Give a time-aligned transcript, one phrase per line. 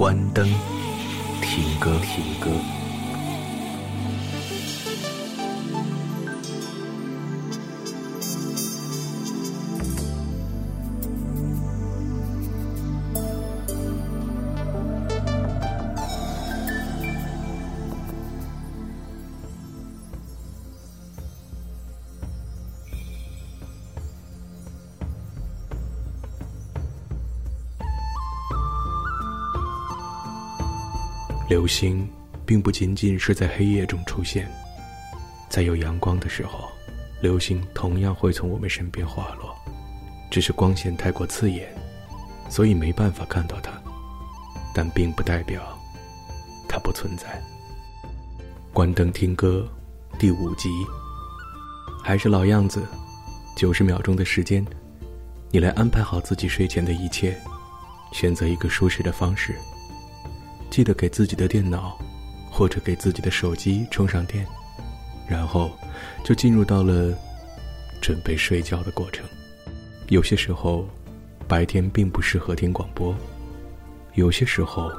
[0.00, 0.48] 关灯，
[1.42, 2.50] 听歌，听歌。
[31.60, 32.08] 流星
[32.46, 34.50] 并不仅仅是在黑夜中出现，
[35.50, 36.66] 在有阳光的时候，
[37.20, 39.54] 流星同样会从我们身边滑落，
[40.30, 41.68] 只是光线太过刺眼，
[42.48, 43.70] 所以没办法看到它，
[44.74, 45.78] 但并不代表
[46.66, 47.38] 它不存在。
[48.72, 49.68] 关灯听歌，
[50.18, 50.70] 第五集，
[52.02, 52.88] 还是老样子，
[53.54, 54.66] 九十秒钟的时间，
[55.50, 57.38] 你来安排好自己睡前的一切，
[58.12, 59.54] 选择一个舒适的方式。
[60.70, 61.98] 记得给自己的电脑，
[62.50, 64.46] 或者给自己的手机充上电，
[65.28, 65.70] 然后
[66.24, 67.12] 就进入到了
[68.00, 69.26] 准备睡觉的过程。
[70.08, 70.86] 有些时候，
[71.48, 73.12] 白天并不适合听广播；
[74.14, 74.90] 有些时候，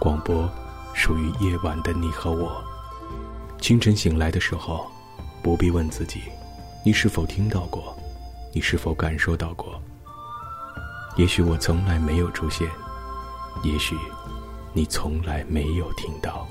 [0.00, 0.50] 广播
[0.92, 2.62] 属于夜晚的你和我。
[3.60, 4.90] 清晨醒来的时候，
[5.42, 6.20] 不必问自己，
[6.84, 7.96] 你是否听到过，
[8.52, 9.80] 你是否感受到过。
[11.16, 12.68] 也许我从来没有出现，
[13.62, 13.96] 也许。
[14.76, 16.46] 你从来没有听到。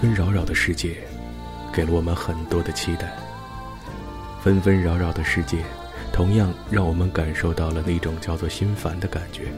[0.00, 0.96] 纷纷扰扰的世界，
[1.70, 3.14] 给了我们很多的期待。
[4.42, 5.58] 纷纷扰扰的世界，
[6.10, 9.52] 同样让我们感受到了那种叫做心烦的感觉。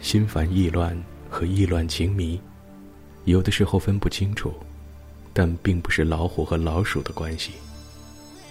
[0.00, 0.98] 心烦意乱
[1.28, 2.40] 和意乱情迷，
[3.26, 4.54] 有的时候分不清楚，
[5.34, 7.52] 但并不是老虎和老鼠的关系。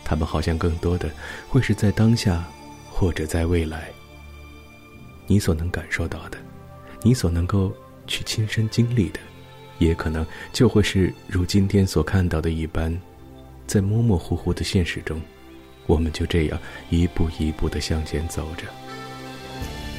[0.03, 1.09] 他们好像更多的
[1.50, 2.44] 会是在当下，
[2.91, 3.90] 或者在未来。
[5.25, 6.38] 你所能感受到的，
[7.01, 7.74] 你所能够
[8.06, 9.19] 去亲身经历的。
[9.78, 12.97] 也可能就会是如今天所看到的一般，
[13.68, 15.22] 在模模糊糊的现实中，
[15.86, 16.59] 我们就这样
[16.90, 18.63] 一步一步的向前走着。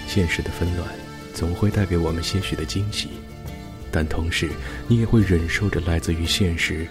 [0.06, 0.88] 现实的纷乱
[1.34, 3.08] 总会带给我们些许的惊喜，
[3.90, 4.48] 但同时
[4.88, 6.86] 你也会忍受着来自于现实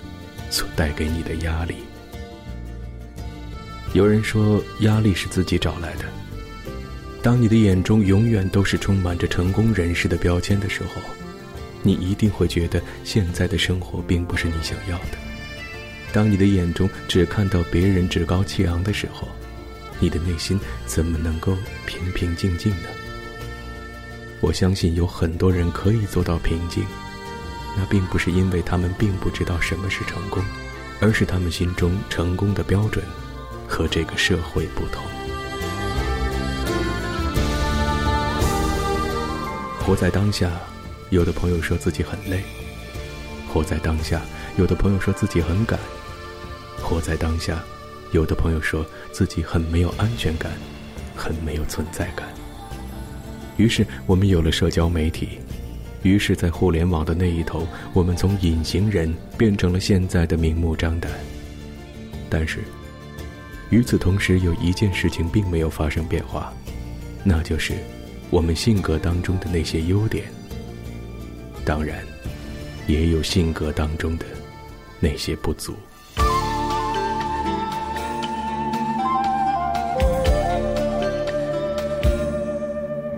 [0.49, 1.75] 所带给你的压力。
[3.93, 6.05] 有人说，压力是自己找来的。
[7.23, 11.01] 当你的眼中永远都是充满着成功人士的标签的时候。
[11.85, 15.17] 你一定会觉得现在的生活并不是你想要的。
[16.11, 19.27] 当你的眼中只看到别人趾高气昂的时候，
[19.99, 21.55] 你的内心怎么能够
[21.85, 22.89] 平平静静呢？
[24.41, 26.83] 我相信有很多人可以做到平静，
[27.77, 30.43] 那并不是因为他们并不知道什么是成功，
[30.99, 33.05] 而是他们心中成功的标准
[33.67, 35.03] 和这个社会不同。
[39.79, 40.49] 活在当下，
[41.09, 42.39] 有的朋友说自己很累；
[43.47, 44.21] 活在当下，
[44.57, 45.77] 有的朋友说自己很赶；
[46.81, 47.63] 活在当下，
[48.11, 50.51] 有的朋友说自己很没有安全感，
[51.15, 52.27] 很没有存在感。
[53.57, 55.39] 于是，我们有了社交媒体。
[56.01, 61.11] 于是，在互联网的那一头，我们从隐形人变成了现在的明目张胆。
[62.29, 62.59] 但是，
[63.69, 66.53] 与此同时，有一件事情并没有发生变化，
[67.23, 67.73] 那就是
[68.29, 70.25] 我们性格当中的那些优点。
[71.65, 72.05] 当然，
[72.85, 74.25] 也有性格当中的
[74.99, 75.73] 那些不足。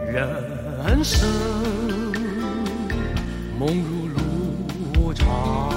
[0.10, 1.28] 人生。
[3.60, 4.08] 梦如
[5.04, 5.74] 路长，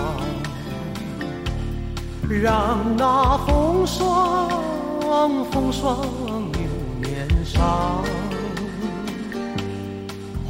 [2.28, 4.49] 让那风霜
[5.50, 6.06] 风霜
[6.52, 6.61] 留
[7.00, 8.05] 面上。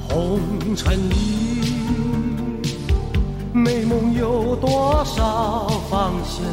[0.09, 0.41] 红
[0.77, 1.15] 尘里，
[3.53, 6.45] 美梦有多少方向？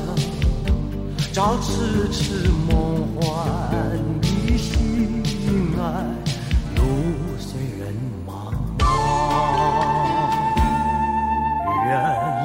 [1.32, 3.24] 找痴痴梦幻
[4.22, 5.24] 的心
[5.78, 5.82] 爱。
[6.76, 6.82] 路
[7.38, 7.94] 随人
[8.26, 8.30] 茫
[8.80, 8.82] 茫。
[11.86, 11.90] 人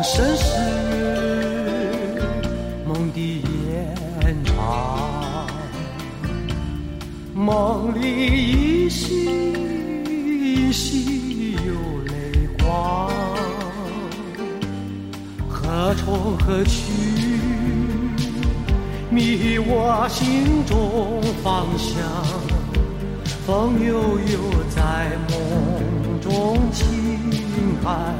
[0.04, 0.42] 生是
[2.86, 3.16] 梦的
[4.20, 4.52] 延长，
[7.34, 8.02] 梦里
[8.52, 8.61] 一
[15.94, 16.92] 从何去？
[19.10, 22.00] 迷我心中方向，
[23.46, 24.38] 风悠悠
[24.70, 26.82] 在梦中轻
[27.82, 28.14] 叹。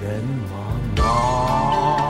[0.00, 2.01] 人茫茫。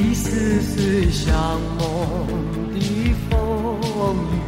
[0.00, 2.26] 一丝丝像梦
[2.72, 4.38] 的风雨。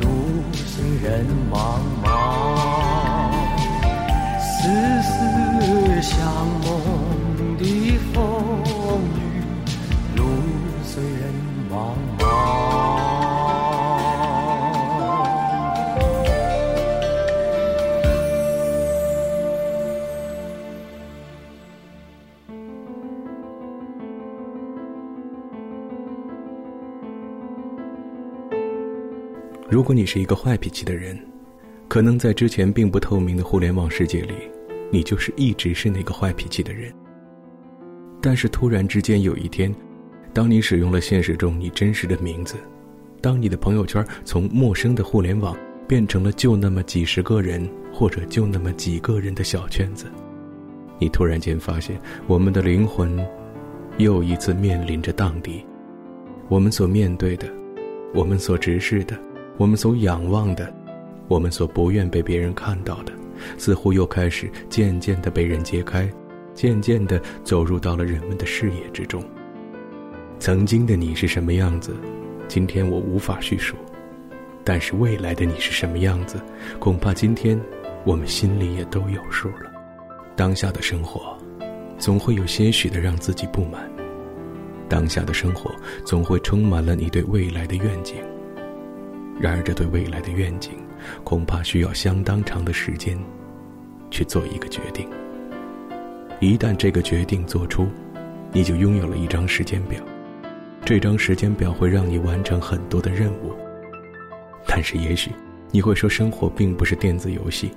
[0.00, 0.06] 路
[0.52, 1.95] 行人茫茫，
[29.86, 31.16] 如果你是一个坏脾气的人，
[31.86, 34.34] 可能在之前并不透明的互联网世界里，
[34.90, 36.92] 你就是一直是那个坏脾气的人。
[38.20, 39.72] 但是突然之间有一天，
[40.32, 42.56] 当你使用了现实中你真实的名字，
[43.20, 50.06] 当你的朋友圈从陌生的互联网变成了就那么几十个人或者就那么几个人的小圈子，
[50.98, 53.24] 你突然间发现，我们的灵魂
[53.98, 55.62] 又一次面临着荡涤，
[56.48, 57.48] 我们所面对的，
[58.12, 59.16] 我们所直视的。
[59.58, 60.72] 我们所仰望的，
[61.28, 63.12] 我们所不愿被别人看到的，
[63.56, 66.08] 似乎又开始渐渐的被人揭开，
[66.54, 69.22] 渐渐的走入到了人们的视野之中。
[70.38, 71.96] 曾经的你是什么样子，
[72.46, 73.74] 今天我无法叙述，
[74.62, 76.38] 但是未来的你是什么样子，
[76.78, 77.58] 恐怕今天
[78.04, 79.72] 我们心里也都有数了。
[80.36, 81.34] 当下的生活，
[81.98, 83.80] 总会有些许的让自己不满；
[84.86, 88.16] 当下的生活，总会充满了你对未来的愿景。
[89.38, 90.72] 然而，这对未来的愿景，
[91.22, 93.18] 恐怕需要相当长的时间，
[94.10, 95.08] 去做一个决定。
[96.40, 97.86] 一旦这个决定做出，
[98.52, 100.02] 你就拥有了一张时间表。
[100.84, 103.52] 这张时间表会让你完成很多的任务。
[104.66, 105.30] 但是，也许
[105.70, 107.70] 你会说，生活并不是电子游戏，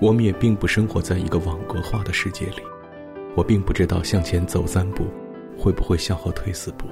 [0.00, 2.62] 我们也并不生活在一个网格化的世界里。
[3.34, 5.04] 我并不知道向前走三步，
[5.58, 6.86] 会不会向后退四步。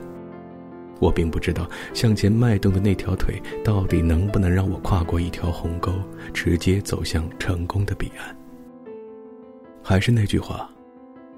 [1.00, 5.92] 我并不知道向前迈动的那条腿，到底能不能让我跨过一条鸿沟，
[6.32, 8.36] 直接走向成功的彼岸。
[9.82, 10.70] 还是那句话，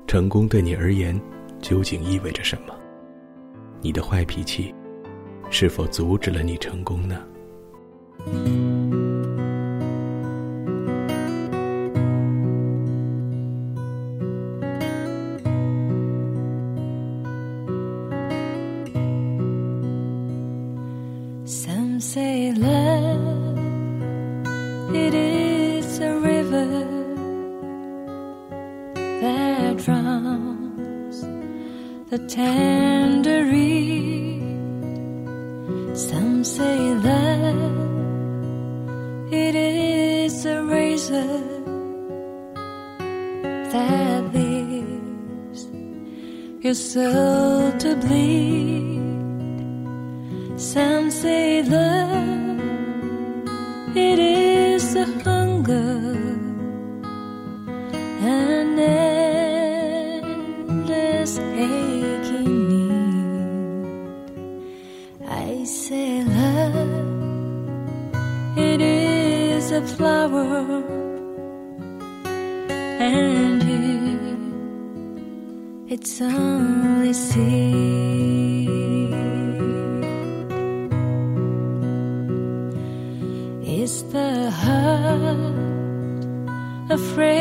[0.06, 1.18] 成功对你而言，
[1.60, 2.74] 究竟意味着什么？
[3.80, 4.74] 你的坏脾气，
[5.48, 7.20] 是否阻止了你成功呢
[32.12, 34.42] the tender reed.
[35.96, 37.54] Some say that
[39.32, 41.40] it is a razor
[43.72, 45.66] that leaves
[46.60, 48.91] your soul to bleed.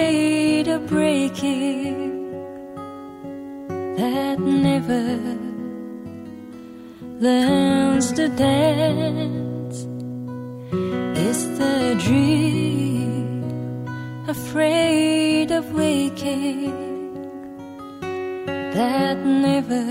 [0.01, 2.31] Afraid of breaking
[3.98, 5.05] that never
[7.20, 9.77] learns to dance?
[11.27, 13.43] Is the dream
[14.27, 16.74] afraid of waking
[18.74, 19.17] that
[19.48, 19.86] never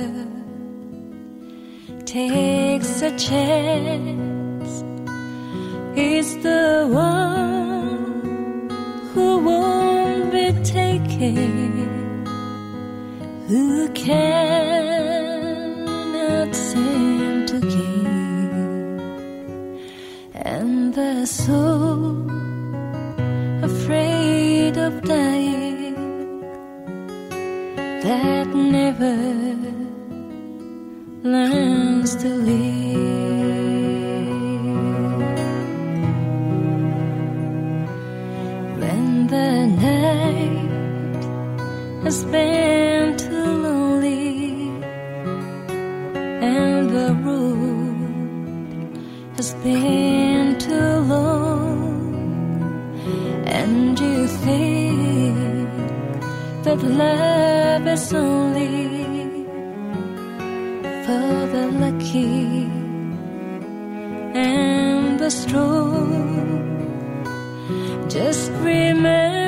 [2.05, 4.31] takes a chance?
[5.97, 8.71] is the one
[9.13, 9.80] who won't
[13.49, 14.25] who cannot
[16.55, 18.55] seem to give,
[20.47, 22.27] and the soul
[23.63, 26.41] afraid of dying
[28.03, 29.17] that never
[31.23, 33.40] learns to live.
[42.05, 44.71] Has been too lonely
[46.43, 48.97] and the road
[49.37, 51.79] has been too long,
[53.47, 55.69] and you think
[56.65, 58.71] that love is only
[61.05, 62.69] for the lucky
[64.35, 66.11] and the strong.
[68.09, 69.40] Just remember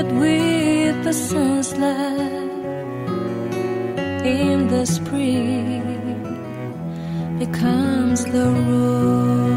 [0.00, 2.50] it with the sun's light
[4.24, 5.82] in the spring
[7.38, 9.50] becomes the rose.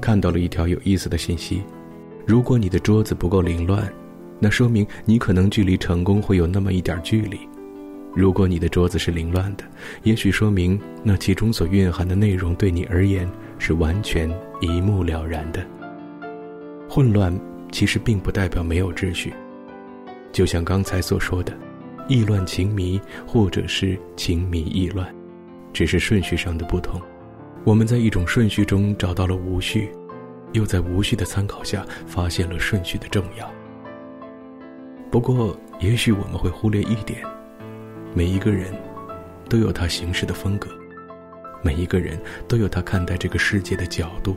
[0.00, 1.64] 看到了一条有意思的信息：
[2.24, 3.92] 如果你的桌子不够凌乱，
[4.38, 7.38] 那说明你可能距离成功会有那么一点距离；
[8.14, 9.64] 如果你的桌子是凌乱的，
[10.02, 13.28] 也许说明那其中所蕴含的内容对你而言
[13.58, 15.66] 是完全一目了然的。
[16.88, 17.38] 混乱
[17.72, 19.32] 其实并不代表没有秩序，
[20.32, 21.56] 就像刚才所说的，
[22.08, 25.14] 意乱情迷或者是情迷意乱，
[25.72, 27.00] 只是顺序上的不同。
[27.64, 29.90] 我们在一种顺序中找到了无序，
[30.52, 33.50] 又在无序的参考下发现了顺序的重要。
[35.10, 37.20] 不过，也许我们会忽略一点：
[38.14, 38.74] 每一个人
[39.48, 40.68] 都有他行事的风格，
[41.62, 44.36] 每一个人都有他看待这个世界的角度，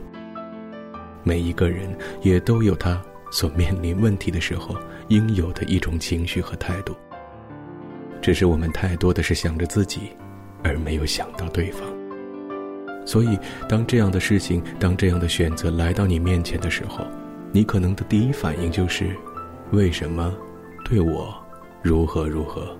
[1.22, 3.00] 每一个人也都有他
[3.30, 4.76] 所面临问题的时候
[5.08, 6.94] 应有的一种情绪和态度。
[8.22, 10.12] 只是我们太多的是想着自己，
[10.62, 11.82] 而没有想到对方。
[13.06, 17.04] 所以，当这样的事情，当这样的选择来到你面前的时候，
[17.50, 19.10] 你可能的第一反应就是：
[19.72, 20.32] 为什么
[20.90, 21.32] 对我
[21.84, 22.76] 如何如何？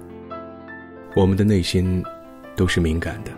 [1.15, 2.03] 我们的内心
[2.57, 3.31] 都是敏感的，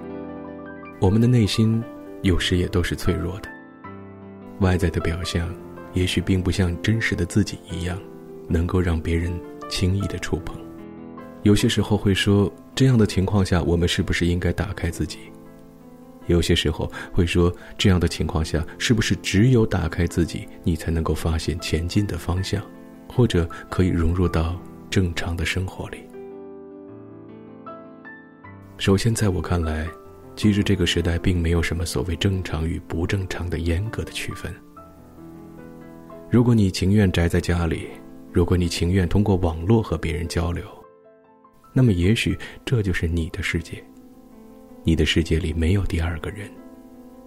[0.99, 1.85] 我们的内心
[2.23, 3.51] 有时也都是脆弱的。
[4.61, 5.55] 外在的表象
[5.93, 8.01] 也许并不像真实的自己一样，
[8.49, 9.31] 能够让别人
[9.69, 10.57] 轻易的触碰。
[11.43, 15.19] 有些时候会说，这样的情况下，我们是不是应该打开自己？
[16.29, 22.63] 有些时候会说，这样的情况下，是不是只有打开自己，你才能够发现前进的方向，
[23.15, 25.99] 或者可以融入到正常的生活里？
[28.79, 29.87] 首先，在我看来，
[30.35, 34.53] 其实这个时代并没有什么所谓正常与不正常的严格的区分。
[36.31, 37.91] 如果你情愿宅在家里，
[38.33, 40.65] 如果你情愿通过网络和别人交流，
[41.73, 43.83] 那么也许这就是你的世界。
[44.83, 46.51] 你的世界里没有第二个人，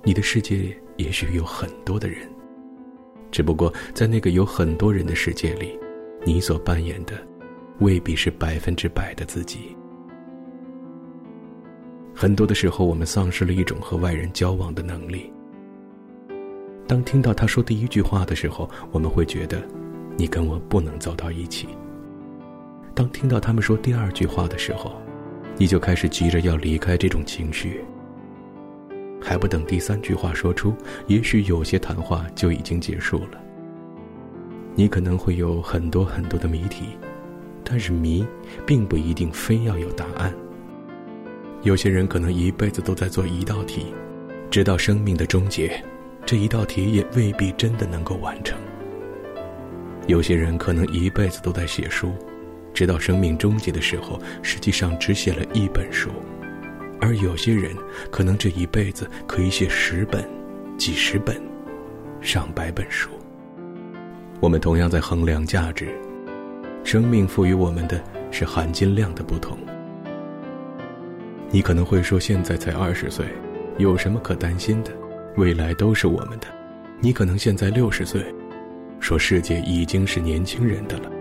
[0.03, 2.27] 你的世界也许有很多的人，
[3.35, 5.77] 只不过在那个有很多人的世界里，
[6.23, 7.11] 你所扮演的
[7.79, 9.75] 未必是百分之百的自己。
[12.15, 15.29] 很多的时候，我们丧失了一种和外人交往的能力。
[16.87, 19.61] 当听到他说第一句话的时候，我们会觉得，
[20.15, 21.67] 你跟我不能走到一起。
[22.93, 24.93] 当听到他们说第二句话的时候，
[25.57, 27.83] 你就开始急着要离开这种情绪，
[29.21, 30.73] 还不等第三句话说出，
[31.07, 33.41] 也许有些谈话就已经结束了。
[34.75, 36.85] 你可能会有很多很多的谜题，
[37.63, 38.25] 但是谜
[38.65, 40.33] 并不一定非要有答案。
[41.63, 43.87] 有些人可能一辈子都在做一道题，
[44.51, 45.83] 直到生命的终结，
[46.25, 48.57] 这一道题也未必真的能够完成。
[50.07, 52.11] 有些人可能一辈子都在写书。
[52.73, 56.09] 直到生命终结的时候，实际上只写了一本书，
[56.99, 57.75] 而有些人
[58.11, 60.23] 可能这一辈子可以写十本、
[60.77, 61.41] 几十本、
[62.21, 63.09] 上百本书。
[64.39, 65.89] 我们同样在衡量价值，
[66.83, 69.57] 生命赋予我们的是含金量的不同。
[71.51, 73.25] 你可能会说，现在才二十岁，
[73.77, 74.91] 有什么可担心的？
[75.37, 76.47] 未来都是我们的。
[76.99, 78.23] 你可能现在六十岁，
[78.99, 81.11] 说世界已经是年轻人的了。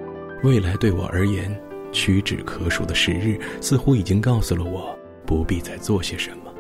[0.43, 1.57] 未来对我而言，
[1.93, 6.53] 屈指可数的时日似乎已经告诉了我，不必再做些什么。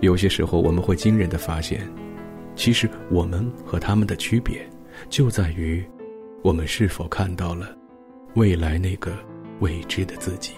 [0.00, 1.86] 有些时候，我们会惊人的发现，
[2.54, 4.66] 其实我们和他们的区别，
[5.08, 5.84] 就在于，
[6.42, 7.76] 我们是否看到了
[8.34, 9.12] 未来那个
[9.60, 10.54] 未知的自己。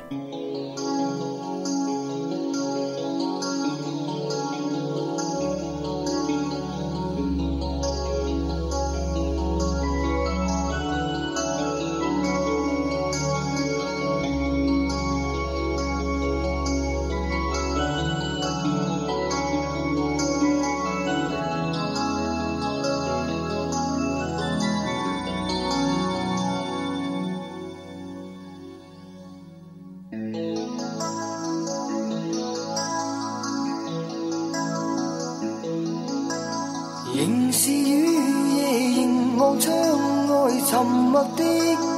[40.72, 41.44] 沉默的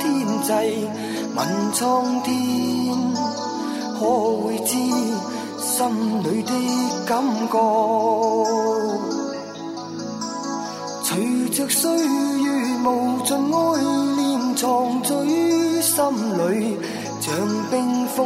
[0.01, 0.51] 天际，
[1.37, 1.39] 问
[1.73, 2.33] 苍天
[4.01, 4.01] 可
[4.41, 4.75] 会知
[5.63, 5.87] 心
[6.25, 6.51] 里的
[7.07, 7.55] 感觉？
[11.05, 12.49] 随着岁月
[12.85, 12.89] 无
[13.25, 13.57] 尽爱
[14.17, 15.09] 念藏在
[15.81, 15.95] 心
[16.37, 16.77] 里，
[17.21, 17.33] 像
[17.71, 18.19] 冰封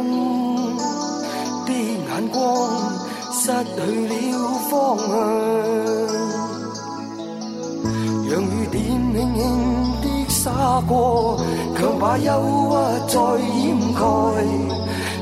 [1.67, 2.39] 的眼光
[3.31, 4.17] 失去了
[4.67, 5.68] 方向。
[10.81, 11.37] 过，
[11.77, 12.31] 强把忧
[12.69, 12.73] 郁
[13.07, 13.19] 再
[13.63, 13.99] 掩盖，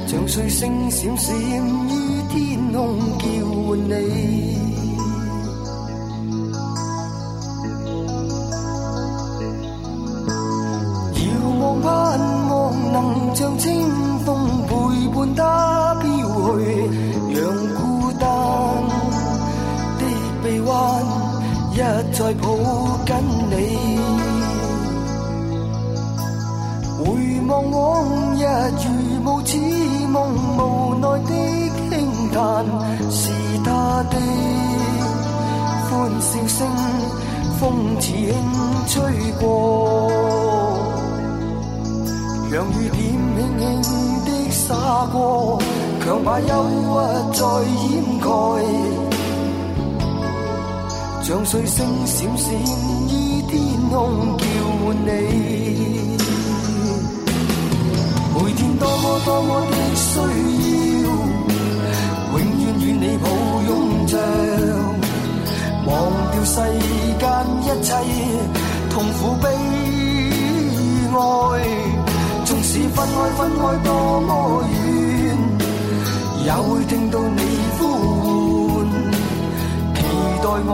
[0.08, 1.92] 像碎星闪闪于
[2.30, 2.78] 天空
[3.20, 3.26] 叫
[3.68, 3.92] 唤你。
[11.20, 11.26] 遥
[11.60, 11.88] 望盼
[12.50, 12.54] 望
[12.94, 13.70] 能像清
[14.26, 14.28] 风
[14.68, 14.72] 陪
[15.14, 16.06] 伴他飘
[16.58, 16.60] 去，
[17.34, 17.42] 让
[17.76, 18.26] 孤单
[19.98, 20.02] 的
[20.44, 20.72] 臂弯。
[21.74, 22.48] 一再抱
[23.06, 23.14] 紧
[23.52, 23.54] 你，
[26.98, 27.06] 回
[27.48, 28.44] 望往日
[28.82, 28.86] 如
[29.24, 29.56] 无似
[30.08, 30.18] 梦，
[30.58, 31.32] 无奈的
[31.92, 31.94] 轻
[32.32, 32.66] 叹，
[33.12, 33.30] 是
[33.64, 33.70] 他
[34.10, 34.14] 的
[35.88, 36.68] 欢笑声，
[37.60, 37.62] 风
[38.02, 38.34] 似轻
[38.88, 38.96] 吹
[39.40, 40.12] 过，
[42.52, 42.98] 让雨点
[43.38, 43.62] 轻轻
[44.26, 44.74] 的洒
[45.14, 45.62] 过，
[46.04, 46.84] 强把忧郁
[47.32, 47.46] 再
[47.92, 48.28] 掩盖，
[51.22, 52.52] 像碎星闪闪
[53.08, 53.56] 于天
[53.92, 54.44] 空，叫
[54.84, 55.97] 唤你。
[58.80, 60.08] 多么多么的需
[61.04, 61.06] 要，
[62.32, 63.26] 永远与你抱
[63.68, 63.72] 拥
[64.08, 64.14] 着，
[65.86, 65.92] 忘
[66.32, 66.56] 掉世
[67.20, 67.24] 间
[67.62, 67.88] 一切
[68.90, 69.46] 痛苦悲
[71.14, 71.18] 哀。
[72.46, 73.90] 纵使分开分开多
[74.22, 74.32] 么
[74.72, 74.74] 远，
[76.46, 77.42] 也会听到你
[77.78, 77.82] 呼
[78.70, 78.86] 唤，
[79.96, 79.98] 期
[80.42, 80.70] 待我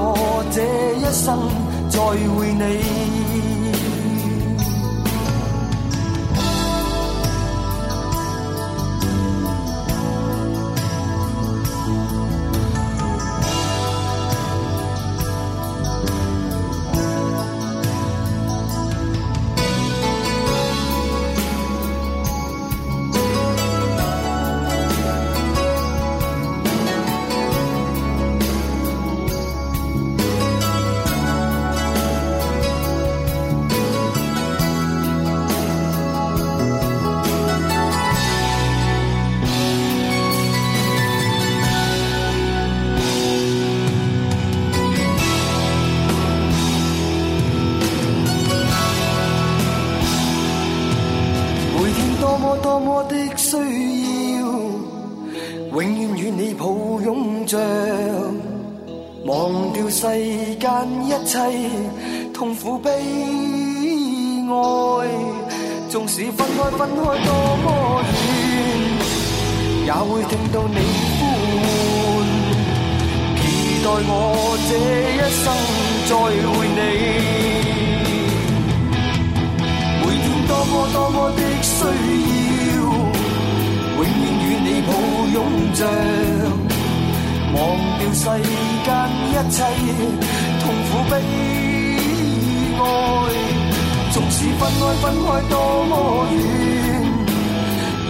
[0.52, 0.58] 这
[1.00, 1.26] 一生
[1.90, 3.63] 再会你。
[66.78, 67.30] 分开多
[67.64, 67.66] 么
[68.04, 68.28] 远，
[69.86, 70.78] 也会听到你
[71.20, 71.22] 呼
[71.64, 72.22] 唤，
[73.38, 73.42] 期
[73.84, 74.12] 待我
[74.68, 74.72] 这
[75.14, 75.46] 一生
[76.10, 76.12] 再
[76.50, 76.82] 会你。
[80.02, 81.72] 每天多么多么的需
[82.70, 82.76] 要，
[83.96, 84.90] 永远与你抱
[85.34, 85.36] 拥
[85.76, 85.80] 着，
[87.54, 87.58] 忘
[88.00, 88.22] 掉世
[88.84, 88.88] 间
[89.30, 89.56] 一切
[90.60, 91.12] 痛苦悲
[92.80, 92.82] 哀。
[94.14, 95.92] 纵使分开分开多么
[96.32, 96.36] 远，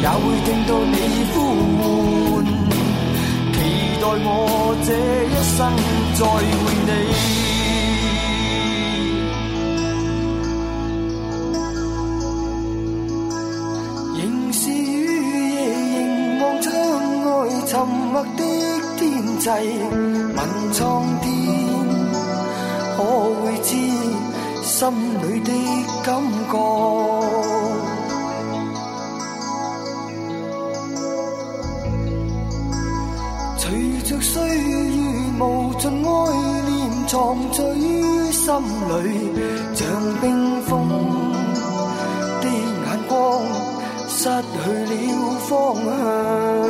[0.02, 0.96] 也会听到你
[1.32, 1.36] 呼
[1.80, 1.82] 唤，
[3.54, 3.56] 期
[4.02, 4.28] 待我
[4.84, 4.90] 这
[5.32, 5.58] 一生
[6.20, 6.22] 再
[6.60, 6.92] 会你。
[14.20, 14.76] 仍是雨
[15.54, 15.56] 夜
[15.88, 16.04] 凝
[16.42, 16.68] 望窗
[17.24, 17.32] 外
[17.66, 18.42] 沉默的
[18.98, 19.02] 天
[19.40, 19.48] 际，
[20.36, 20.38] 问
[20.74, 20.82] 苍
[21.22, 21.33] 天
[24.84, 25.50] 心里的
[26.04, 26.12] 感
[26.52, 26.56] 觉？
[33.58, 33.64] 随
[34.02, 34.68] 着岁月
[35.40, 35.42] 无
[35.80, 36.10] 尽爱
[36.68, 36.76] 念
[37.08, 37.14] 藏
[37.54, 37.58] 在
[38.34, 38.46] 心
[38.90, 38.92] 里，
[39.74, 39.82] 像
[40.20, 40.70] 冰封
[42.42, 43.12] 的眼光
[44.10, 44.94] 失去了
[45.48, 45.50] 方
[45.86, 46.63] 向。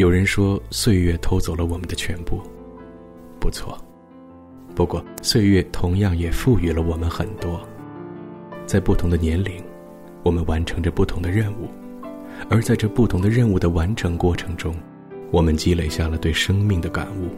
[0.00, 2.40] 有人说，岁月偷走了我们的全部，
[3.38, 3.76] 不错。
[4.74, 7.60] 不过，岁月同样也赋予了我们很多。
[8.64, 9.62] 在不同的年龄，
[10.22, 11.68] 我们完成着不同的任务，
[12.48, 14.74] 而在这不同的任务的完成过程中，
[15.30, 17.28] 我们积累下了对生命的感悟。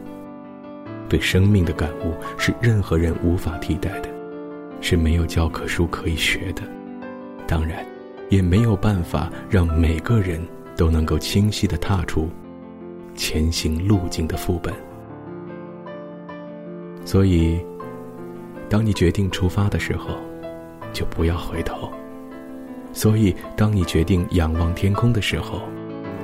[1.09, 4.07] 对生命的感悟是任何人无法替代的，
[4.79, 6.61] 是没有教科书可以学的，
[7.45, 7.85] 当然，
[8.29, 10.41] 也没有办法让每个人
[10.77, 12.29] 都能够清晰的踏出
[13.15, 14.73] 前行路径的副本。
[17.05, 17.59] 所以，
[18.69, 20.15] 当你决定出发的时候，
[20.93, 21.91] 就不要回头；
[22.93, 25.61] 所以，当你决定仰望天空的时候，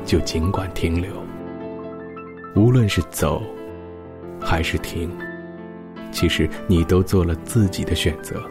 [0.06, 1.12] 就尽管停留。
[2.56, 3.44] 无论是走，
[4.42, 5.12] 还是停，
[6.12, 8.42] 其实你都做了自己的选择。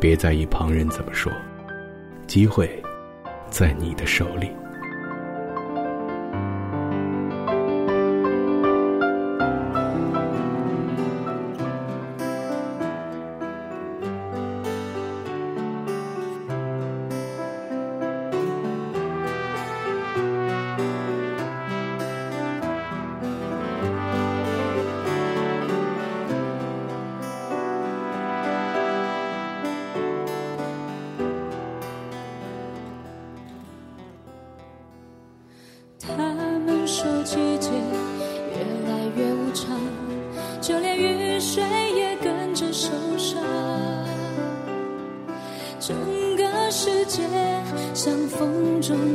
[0.00, 1.30] 别在意旁人怎么说，
[2.26, 2.70] 机会
[3.50, 4.48] 在你的手里。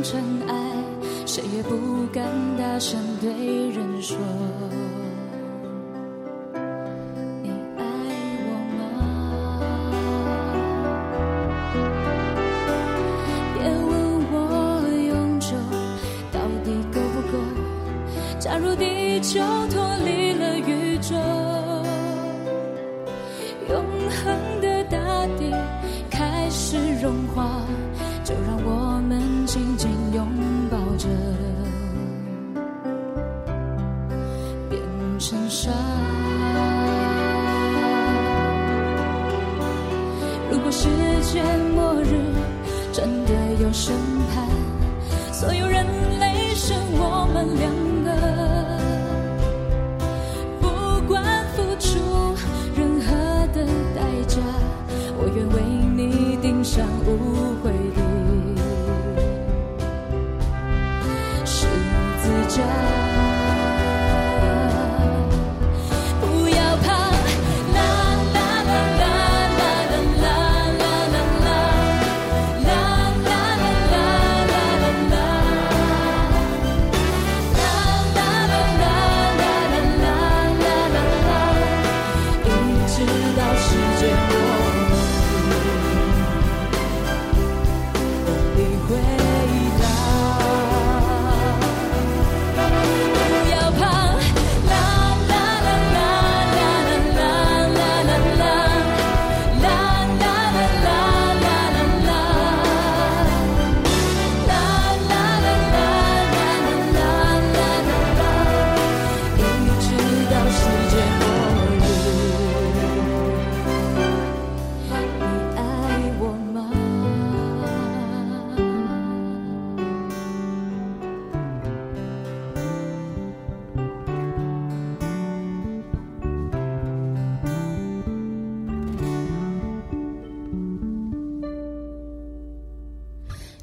[0.02, 0.54] 尘埃，
[1.26, 2.24] 谁也不敢
[2.56, 3.30] 大声对
[3.70, 4.16] 人说。
[56.76, 57.35] 上无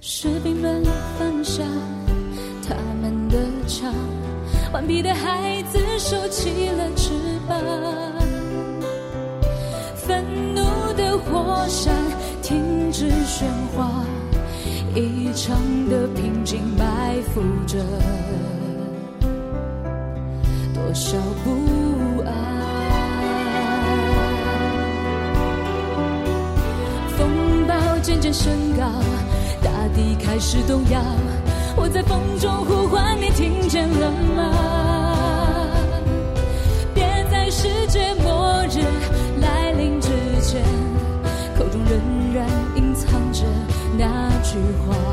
[0.06, 0.84] 士兵们
[1.18, 1.64] 放下
[2.68, 3.90] 他们的枪，
[4.74, 7.14] 顽皮的孩子收起了翅
[7.48, 7.58] 膀，
[9.96, 10.22] 愤
[10.54, 10.62] 怒
[10.98, 11.96] 的火山
[12.42, 14.04] 停止喧哗，
[14.94, 15.56] 异常
[15.88, 17.78] 的平静埋伏着
[20.74, 22.34] 多少不安。
[27.18, 28.84] 风暴渐渐升高，
[29.96, 31.02] 地开始动摇。
[31.76, 34.54] 我在风中呼唤，你听见了吗？
[36.94, 38.84] 别在世界末日
[39.42, 40.10] 来临之
[40.42, 40.62] 前，
[41.58, 43.44] 口中仍然隐藏着
[43.98, 45.13] 那句话。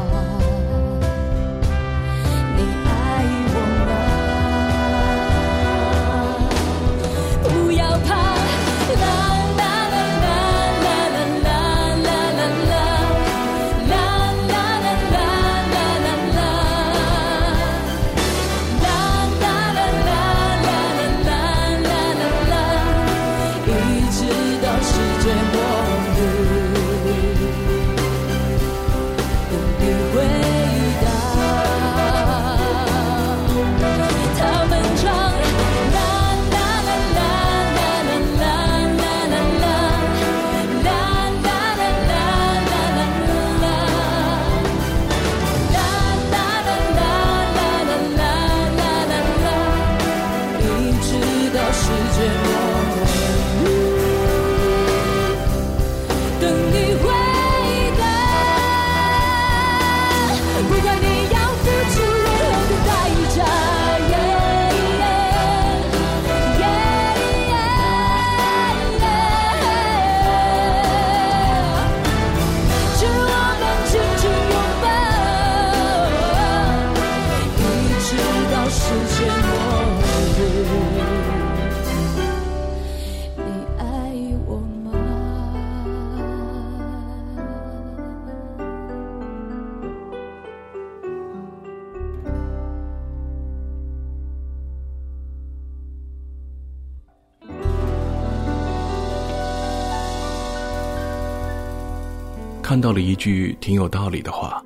[102.70, 104.64] 看到了一句挺有道理的话，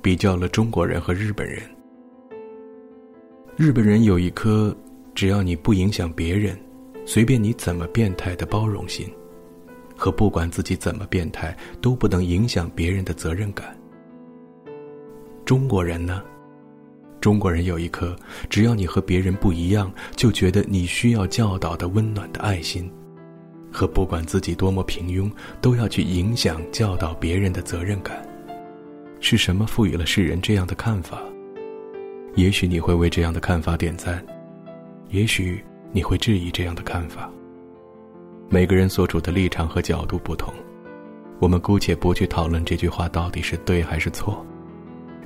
[0.00, 1.60] 比较了中国人和日本人。
[3.56, 4.72] 日本人有一颗
[5.12, 6.56] 只要你不影响别人，
[7.04, 9.12] 随便你怎么变态的包容心，
[9.96, 13.76] 和不管自己怎么变态都不能影响别人的责任感。
[15.44, 16.22] 中国人呢？
[17.20, 18.14] 中国人有一颗
[18.48, 22.88] 只要你和别人不一样，就觉得你需要教导的温暖的爱心，
[23.72, 25.30] 和不管自己多么平庸，
[25.60, 28.22] 都要去影响教导别人的责任感。
[29.18, 31.22] 是什么赋予了世人这样的看法？
[32.34, 34.24] 也许你会为这样的看法点赞，
[35.10, 37.30] 也许你会质疑这样的看法。
[38.48, 40.52] 每个人所处的立场和角度不同，
[41.38, 44.44] 我们姑且不去讨论这句话到底是对还是错。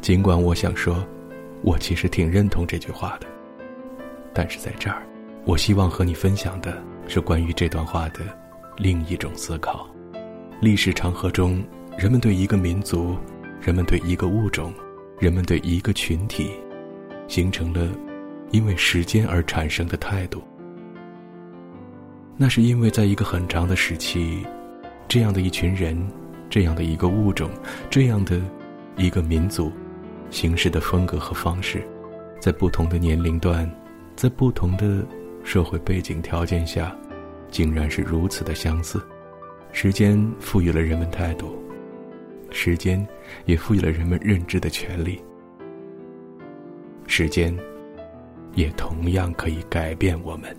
[0.01, 1.05] 尽管我想说，
[1.63, 3.27] 我其实挺认同这句话的，
[4.33, 5.03] 但是在这儿，
[5.45, 8.21] 我希望和你分享的是关于这段话的
[8.77, 9.89] 另一种思考。
[10.61, 11.63] 历史长河中，
[11.97, 13.17] 人们对一个民族，
[13.61, 14.73] 人们对一个物种，
[15.19, 16.51] 人们对一个群体。
[17.29, 17.89] 形成了
[18.53, 20.41] 因为时间而产生的态度。
[22.37, 24.47] 那是因为在一个很长的时期，
[25.09, 26.09] 这样的一群人，
[26.49, 27.51] 这样的一个物种，
[27.91, 28.41] 这样的
[28.97, 29.73] 一个民族，
[30.31, 31.83] 行事的风格和方式，
[32.39, 33.69] 在不同的年龄段，
[34.15, 35.05] 在不同的
[35.47, 36.95] 社会背景条件下，
[37.53, 39.01] 竟然是如此的相似。
[39.71, 41.57] 时间赋予了人们态度，
[42.51, 43.07] 时间
[43.45, 45.23] 也赋予了人们认知的权利。
[47.07, 47.57] 时间，
[48.55, 50.55] 也同样可以改变我们。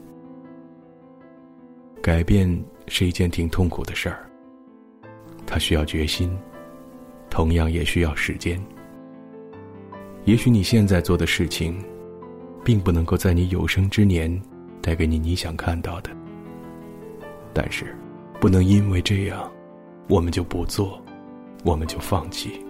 [2.01, 2.49] 改变
[2.87, 4.25] 是一件挺痛苦的事儿，
[5.45, 6.33] 它需要决心，
[7.29, 8.57] 同样也需要时间。
[10.23, 11.77] 也许你现在做的事情，
[12.63, 14.41] 并不能够在你有生之年
[14.87, 16.09] 带给你你想看到的，
[17.53, 17.93] 但是，
[18.39, 19.51] 不能因为这样，
[20.07, 20.97] 我们就不做，
[21.65, 22.65] 我们就放弃。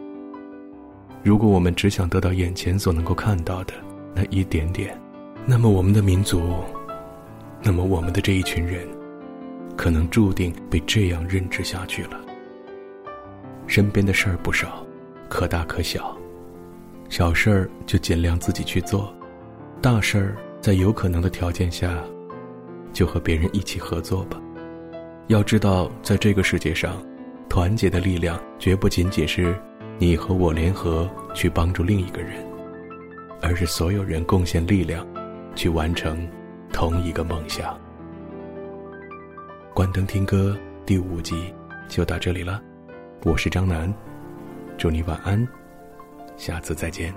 [1.21, 3.75] 如果我们只想得到眼前所能够看到的
[4.15, 4.99] 那一点点，
[5.45, 6.41] 那么我们的民族，
[7.61, 8.87] 那么我们的这一群人，
[9.75, 12.19] 可能注定被这样认知下去了。
[13.67, 14.83] 身边的事儿不少，
[15.29, 16.17] 可大可小，
[17.09, 19.13] 小事儿就尽量自己去做，
[19.83, 20.35] 大事儿
[20.67, 22.03] 在有可能的条件下，
[22.91, 24.37] 就和别人一起合作吧。
[25.27, 27.01] 要知道，在这个世界上，
[27.47, 29.57] 团结的力量绝不仅仅是。
[29.97, 32.45] 你和我联合去帮助另一个人，
[33.41, 35.07] 而是所有人贡献力量，
[35.55, 36.27] 去完成
[36.73, 37.79] 同一个梦想。
[39.73, 40.53] 关灯听歌
[40.85, 41.53] 第五集
[41.87, 42.61] 就到这里了，
[43.23, 43.91] 我是张楠，
[44.77, 45.47] 祝你晚安，
[46.35, 47.13] 下次再见。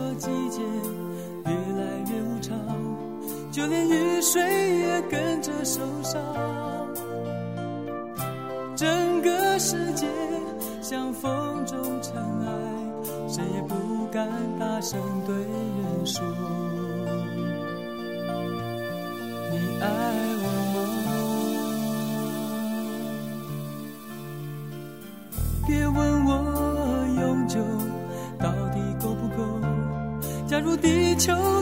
[0.00, 0.62] 说季节
[1.44, 2.56] 越来越无常，
[3.52, 4.40] 就连雨水
[4.78, 6.18] 也跟着受伤。
[8.74, 10.06] 整个世界
[10.80, 11.30] 像风
[11.66, 12.48] 中尘埃，
[13.28, 13.74] 谁也不
[14.10, 14.26] 敢
[14.58, 16.24] 大声对人说。
[19.52, 19.86] 你爱
[20.39, 20.39] 我
[30.76, 31.59] 地球。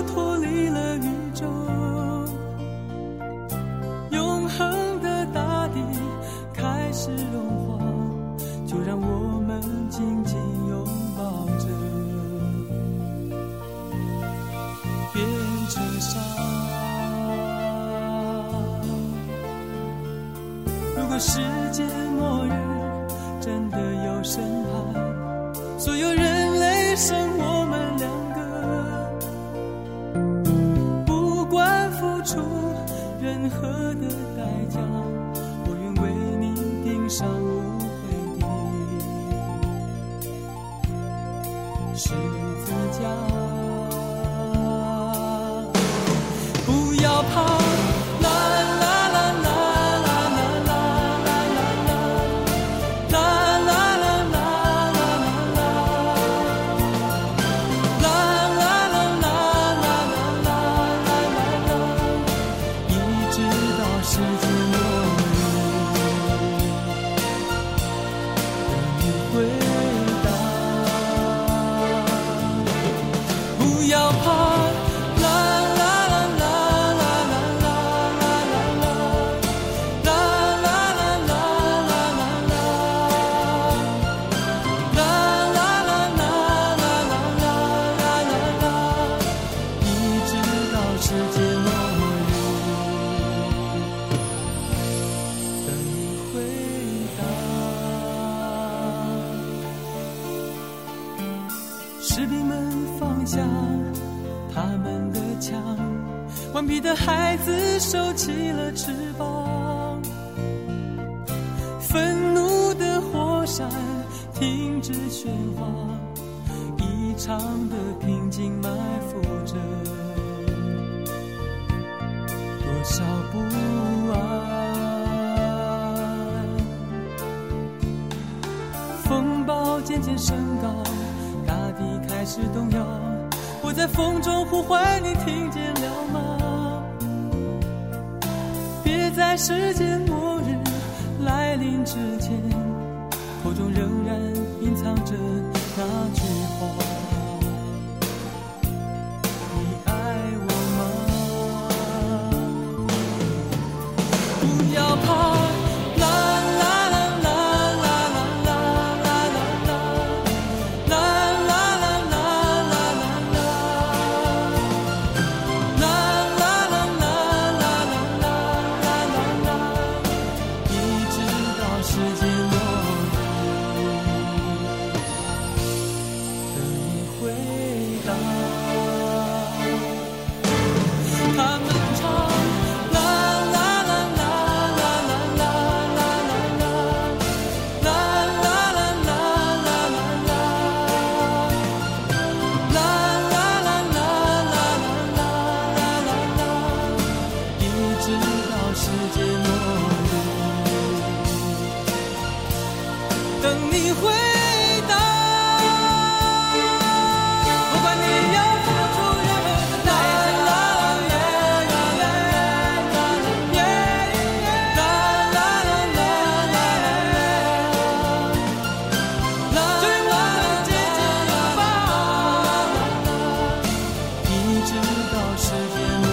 [225.13, 226.07] 到世界我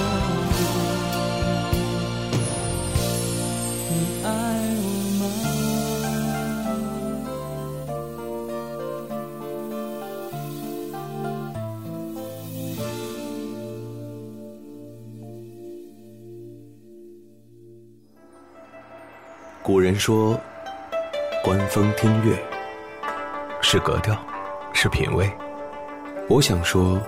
[3.90, 4.28] 你爱
[4.82, 4.86] 我
[5.20, 5.24] 吗？
[19.64, 20.40] 古人说，
[21.44, 22.38] 观风听月。
[23.62, 24.16] 是格调，
[24.74, 25.28] 是品味。
[26.30, 27.02] 我想说。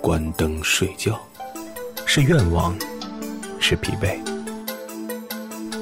[0.00, 1.20] 关灯睡觉
[2.06, 2.74] 是愿望
[3.60, 4.18] 是疲惫。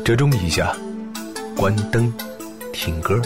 [0.04, 0.76] 折中一下
[1.56, 2.12] 关灯
[2.72, 3.20] 听歌。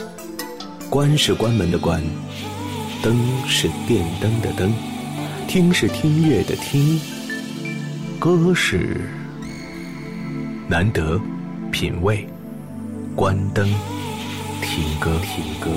[0.90, 2.02] 关是关门的关
[3.02, 3.16] 灯
[3.46, 4.72] 是电灯的灯。
[5.48, 7.00] 听是听乐的听。
[8.20, 9.00] 歌是
[10.68, 11.18] 难得
[11.70, 12.26] 品味
[13.16, 13.66] 关灯
[14.60, 15.70] 听歌听歌。